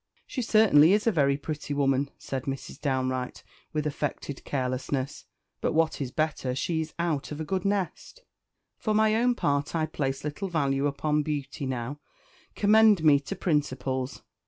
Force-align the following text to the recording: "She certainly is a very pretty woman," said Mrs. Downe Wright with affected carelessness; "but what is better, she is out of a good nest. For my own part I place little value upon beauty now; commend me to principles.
"She 0.25 0.41
certainly 0.41 0.93
is 0.93 1.05
a 1.05 1.11
very 1.11 1.37
pretty 1.37 1.75
woman," 1.75 2.09
said 2.17 2.45
Mrs. 2.45 2.81
Downe 2.81 3.09
Wright 3.11 3.43
with 3.71 3.85
affected 3.85 4.43
carelessness; 4.43 5.27
"but 5.61 5.73
what 5.73 6.01
is 6.01 6.09
better, 6.09 6.55
she 6.55 6.81
is 6.81 6.95
out 6.97 7.31
of 7.31 7.39
a 7.39 7.45
good 7.45 7.63
nest. 7.65 8.23
For 8.79 8.95
my 8.95 9.13
own 9.13 9.35
part 9.35 9.75
I 9.75 9.85
place 9.85 10.23
little 10.23 10.47
value 10.47 10.87
upon 10.87 11.21
beauty 11.21 11.67
now; 11.67 11.99
commend 12.55 13.03
me 13.03 13.19
to 13.19 13.35
principles. 13.35 14.23